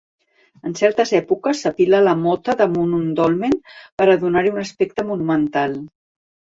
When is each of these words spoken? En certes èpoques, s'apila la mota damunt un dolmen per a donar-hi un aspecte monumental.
En 0.69 0.71
certes 0.79 1.13
èpoques, 1.17 1.61
s'apila 1.65 2.01
la 2.07 2.15
mota 2.23 2.57
damunt 2.63 2.97
un 3.03 3.05
dolmen 3.23 3.57
per 3.79 4.11
a 4.11 4.19
donar-hi 4.27 4.57
un 4.59 4.67
aspecte 4.67 5.11
monumental. 5.15 5.83